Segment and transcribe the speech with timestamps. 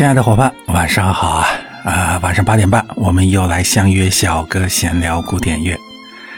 [0.00, 1.46] 亲爱的伙伴，晚上好啊！
[1.84, 5.78] 啊，晚上八点半，我们又来相约小哥闲聊古典乐。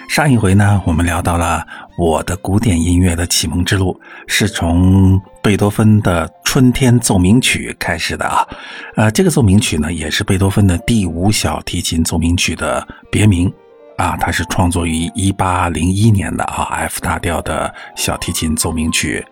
[0.09, 1.65] 上一回呢，我们聊到了
[1.97, 3.97] 我的古典音乐的启蒙之路，
[4.27, 8.45] 是从贝多芬的《春天奏鸣曲》开始的啊。
[8.97, 13.49] 呃，这个奏鸣曲呢，也是贝多芬的第五小提琴奏鸣曲的别名
[13.97, 14.17] 啊。
[14.17, 19.25] 它是创作于一八零一年的啊，F 大调的小提琴奏鸣曲。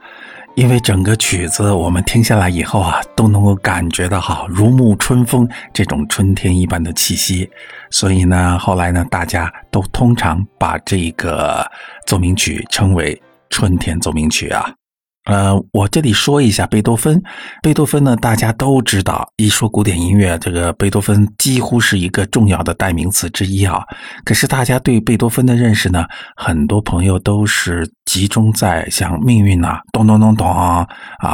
[0.56, 7.48] 因为整个曲子我们听下来以后啊，都能够感觉到哈如沐春风这种春天一般的气息，
[7.90, 11.64] 所以呢，后来呢，大家都通常把这个
[12.06, 14.70] 奏鸣曲称为春天奏鸣曲啊。
[15.30, 17.22] 呃，我这里说一下贝多芬。
[17.62, 23.80] 贝多芬呢，大家都知道，一说古典音乐，这个贝多芬几乎是一个重要的代名词之一啊。
[24.24, 30.84] 可是大家对贝多芬的认识呢，很多朋友都是集中在像《命运》呐、咚咚咚咚啊，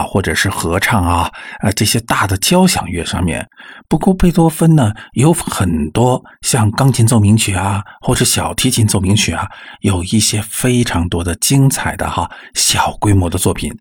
[0.06, 3.48] 或者是合唱啊、啊这些大的交响乐上面。
[3.88, 9.48] 不过贝多芬呢，有很多像钢琴奏鸣曲啊，或者小提琴奏鸣曲啊，
[9.80, 13.72] 有一些非常多的精彩的哈小规模的作品。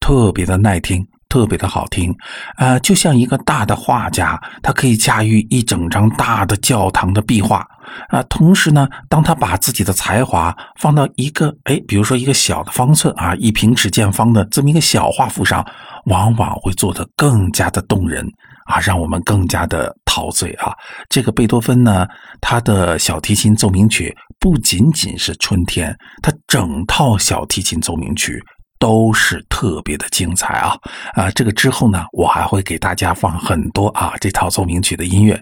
[0.00, 2.14] 特别的耐听，特别的好听，
[2.56, 7.66] 呃，就像一个大的画家，他可以驾驭一整张大的教堂的壁画，
[8.08, 15.66] 啊，同时呢，当他把自己的才华放到一个，哎，比如说一个小的方寸啊，一平尺见方的这么一个小画幅上，
[16.06, 18.26] 往往会做得更加的动人
[18.64, 20.72] 啊，让我们更加的陶醉啊。
[21.10, 22.06] 这个贝多芬呢，
[22.40, 28.42] 他的小提琴奏鸣曲不仅仅是春天，他整套小提琴奏鸣曲。
[28.78, 30.76] 都是特别的精彩啊！
[31.14, 35.40] 啊，这个之后呢，我还会给大家放很多啊这套奏鸣曲的音乐。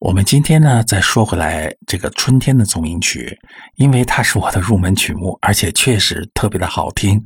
[0.00, 3.38] 我们今天呢，再说回来这个春天的奏鸣曲，
[3.76, 7.18] 因为它是我的入门曲目，而且确实特别的好听，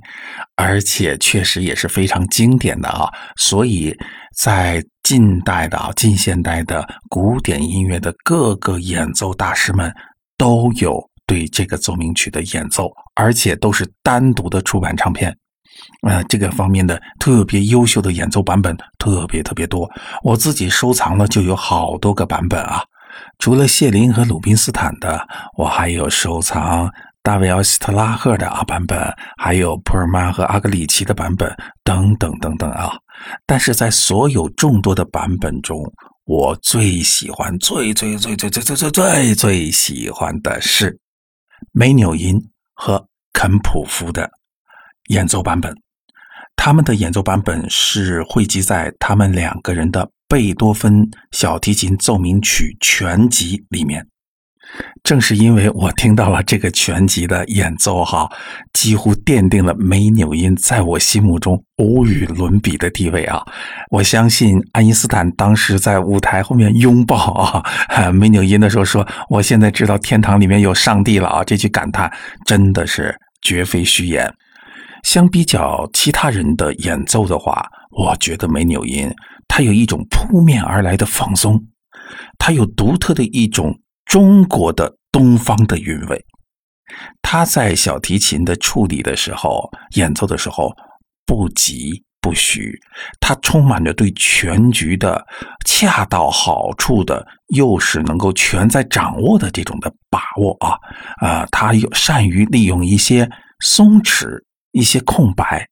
[0.55, 3.09] 而且确实也是非常经典的啊。
[3.37, 3.93] 所以
[4.37, 9.93] 在近代的啊近现代的古典音乐的各个演奏大师们
[10.37, 11.03] 都有。
[11.29, 15.33] 对这个奏鸣曲的演奏，而且都是单独的出版唱片，
[16.09, 19.89] 呃，这个方面的特别优秀的演奏版本特别特别多。
[20.25, 22.83] 我自己收藏了就有好多个版本啊。
[23.39, 25.21] 除了谢林和鲁宾斯坦的，
[25.57, 26.91] 我还有收藏
[27.23, 28.99] 大卫奥斯特拉赫的啊版本，
[29.37, 32.97] 还有普尔曼和阿格里奇的版本等等等等啊。
[33.45, 35.77] 但是在所有众多的版本中，
[36.25, 40.97] 我最喜欢、最最最最最最最最最喜欢的是。
[41.73, 42.41] 梅纽因
[42.75, 44.31] 和肯普夫的
[45.09, 45.75] 演奏版本，
[46.57, 54.07] 他们的演奏版本是汇集在他们两个人的贝多芬小提琴奏鸣曲全集里面。
[55.03, 58.29] 正是因为我听到了这个全集的演奏，哈，
[58.75, 63.43] 几乎奠定了梅纽因在我心目中无与伦比的地位啊！
[63.91, 67.65] 我相信爱因斯坦当时在舞台后面拥抱啊
[68.13, 72.13] 梅纽因的时候说：“我现在知道天堂里面有上帝了啊！”这句感叹
[72.45, 74.31] 真的是绝非虚言。
[75.05, 77.65] 相比较其他人的演奏的话，
[77.97, 79.11] 我觉得梅纽因
[79.47, 81.59] 他有一种扑面而来的放松，
[82.37, 83.75] 他有独特的一种。
[84.09, 86.25] 中国的东方的韵味，
[87.21, 90.75] 他在小提琴的处理的时候，演奏的时候
[91.27, 92.75] 不急不徐，
[93.21, 95.25] 他充满着对全局的
[95.67, 97.25] 恰到好处的，
[97.55, 100.79] 又是能够全在掌握的这种的把握啊
[101.21, 103.29] 啊，他有善于利用一些
[103.61, 104.43] 松弛、
[104.73, 105.69] 一些空白，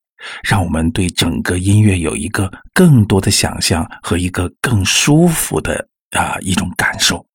[0.47, 7.26] 让我们对整个音乐有一个更多的想象和一个更舒服的啊一种感受。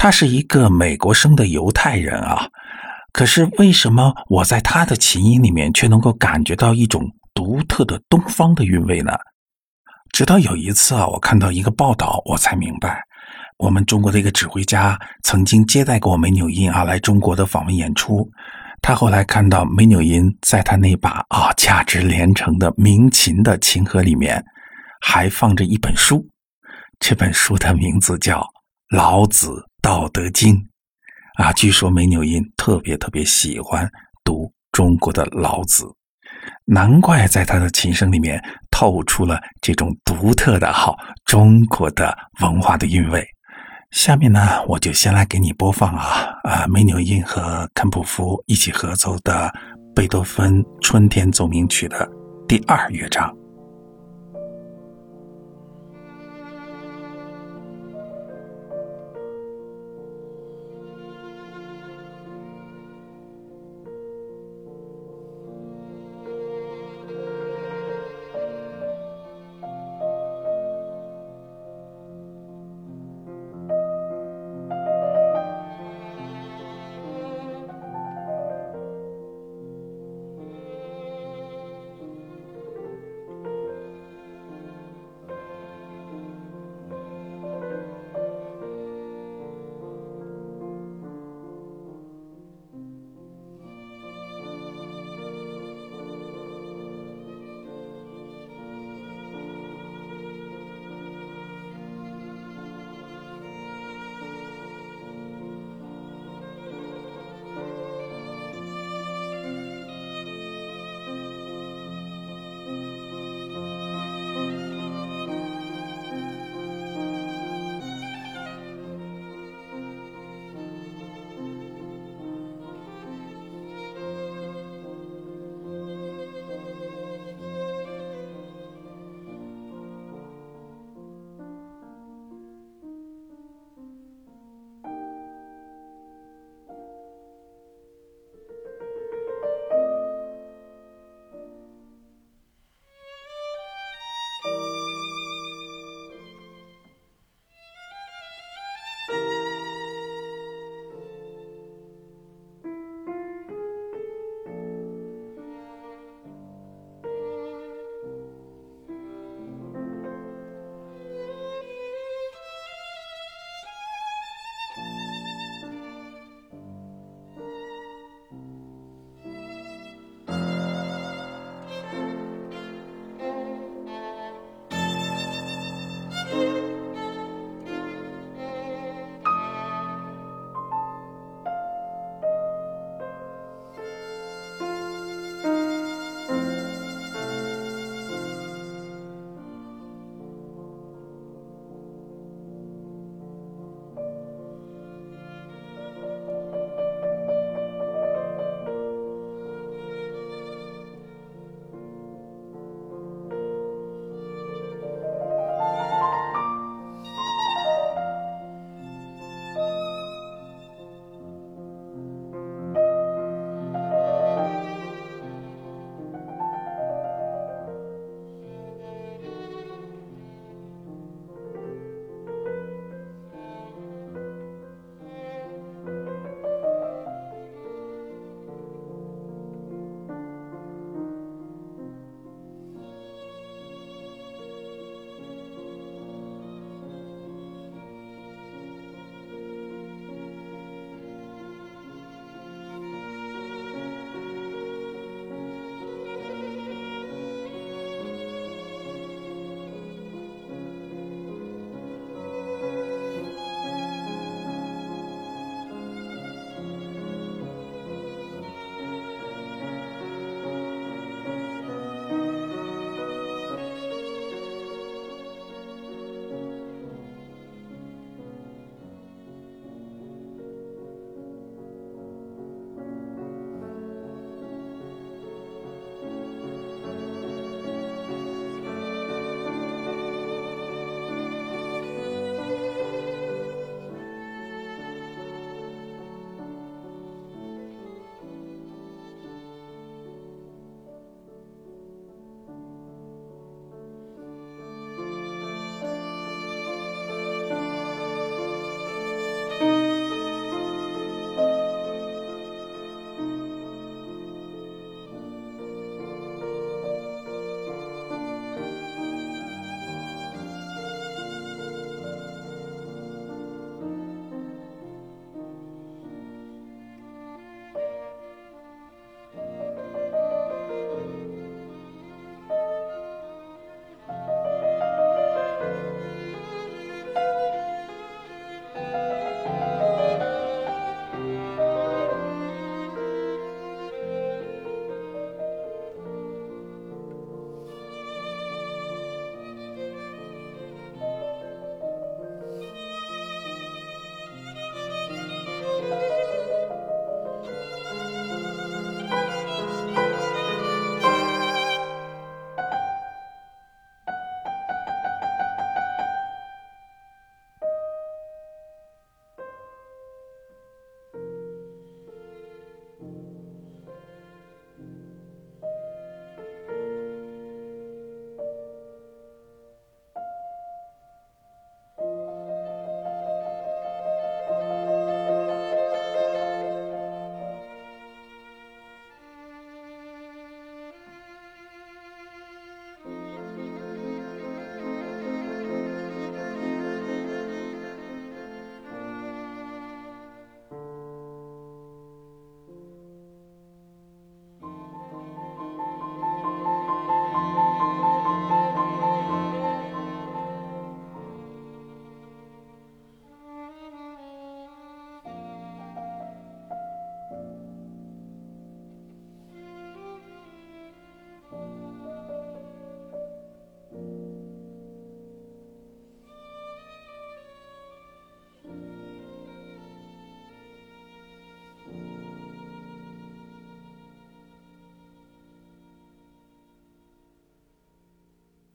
[0.00, 2.46] 他是一个美国生的犹太人啊，
[3.12, 7.04] 可是为什么我在他的琴音里面却能够感觉到一种
[7.34, 9.12] 独特的东方的韵味呢？
[10.12, 13.02] 直到有一次啊，我看到一个报道，我才明白，
[13.58, 18.24] 我们中国的一个指挥家曾经接待过梅纽因啊来中国的访问演出，
[18.80, 24.40] 他后来看到梅纽因在他那把啊价值连城的名琴的琴盒里面，
[25.00, 26.24] 还放着一本书，
[27.00, 28.40] 这本书的名字叫
[28.96, 29.48] 《老子》。
[29.80, 30.54] 《道德经》
[31.42, 33.88] 啊，据说梅纽因特别特别喜欢
[34.24, 35.84] 读中国的老子，
[36.64, 43.26] 难怪在他的琴声里面透出了这种独特的好中国的文化的韵味。
[43.92, 49.50] 下面呢，我就先来给你播放啊啊，梅纽因和肯普夫一起合奏的
[49.94, 52.06] 贝多芬《春天奏鸣曲》的
[52.46, 53.34] 第二乐章。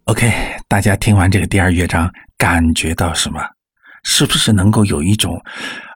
[0.06, 0.30] OK，
[0.68, 3.40] 大家听完这个第二乐章，感觉到什么？
[4.04, 5.42] 是不是能够有一种，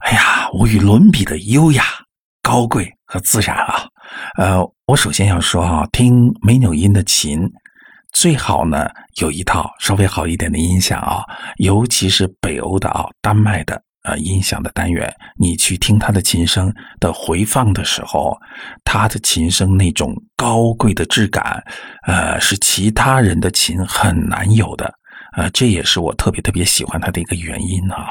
[0.06, 1.84] 哎呀，无与伦比的优雅、
[2.42, 3.86] 高贵和自然啊？
[4.38, 7.52] 呃，我首先要说啊，听美纽音的琴，
[8.14, 8.88] 最好呢
[9.18, 11.22] 有一套稍微好一点的音响啊，
[11.58, 13.84] 尤其是北欧的啊，丹麦的。
[14.08, 18.38] 呃，音响的单元，你去听他的琴声的回放的时候，
[18.86, 21.62] 他的琴声那种高贵的质感，
[22.08, 24.94] 呃，是其他人的琴很难有的，
[25.36, 28.08] 呃，这也是我特别特别喜欢他的一个原因啊。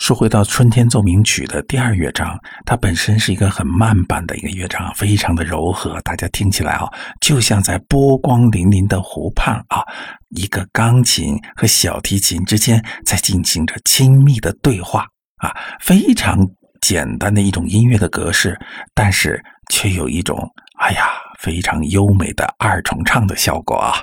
[0.00, 2.36] 说回到《春天奏鸣曲》的第二乐章，
[2.66, 6.88] 它本身是一个很慢板的一个乐章，非常的柔和，大家听起来啊，
[7.20, 9.84] 就像在波光粼粼的湖畔啊，
[10.30, 15.06] 一个钢琴和小提琴之间在进行着亲密的对话
[15.42, 16.38] 啊，非常
[16.80, 18.58] 简单的一种音乐的格式，
[18.94, 20.38] 但是却有一种
[20.78, 24.02] 哎呀非常优美的二重唱的效果啊，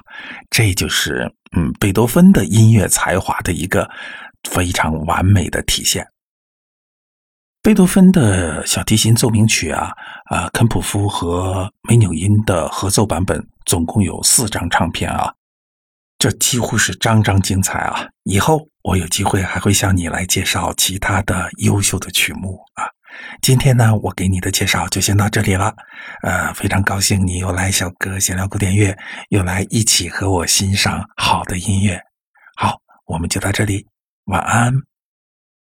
[0.51, 3.89] 这就是嗯贝多芬的音乐才华的一个。
[4.49, 6.07] 非常完美的体现。
[7.61, 9.91] 贝多芬的小提琴奏鸣曲啊，
[10.31, 15.33] 啊，肯普夫和梅纽因的合奏版本总共有四张唱片啊，
[16.17, 18.07] 这几乎是张张精彩啊！
[18.23, 22.85] 以后我有机会还会向你来介绍其他的优秀的曲目啊。
[23.41, 25.73] 今天呢，我给你的介绍就先到这里了。
[26.21, 28.97] 呃，非常高兴你又来小哥闲聊古典乐，
[29.29, 31.99] 又来一起和我欣赏好的音乐。
[32.55, 33.85] 好，我们就到这里。
[34.25, 34.88] 晚安。